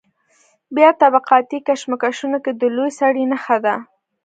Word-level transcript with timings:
په 0.73 0.85
طبقاتي 1.01 1.57
کشمکشونو 1.67 2.37
کې 2.43 2.51
د 2.61 2.63
لوی 2.75 2.91
سړي 2.99 3.23
نښه 3.31 3.57
ده. 3.65 3.75